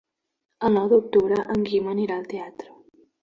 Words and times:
El 0.69 0.73
nou 0.77 0.87
d'octubre 0.93 1.37
en 1.55 1.67
Guim 1.69 1.91
anirà 1.93 2.17
al 2.21 2.27
teatre. 2.35 2.73